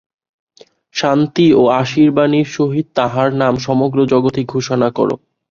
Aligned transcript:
শান্তি 0.95 1.47
ও 1.53 1.63
আশীর্বাণীর 1.81 2.47
সহিত 2.51 2.87
তাঁহার 2.95 3.29
নাম 3.41 3.53
সমগ্র 3.67 3.97
জগতে 4.11 4.41
ঘোষণা 4.53 4.89
কর। 4.97 5.09